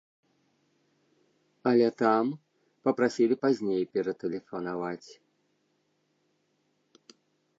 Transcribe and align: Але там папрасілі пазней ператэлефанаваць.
Але 1.71 1.87
там 2.01 2.25
папрасілі 2.87 3.35
пазней 3.43 3.83
ператэлефанаваць. 3.97 5.17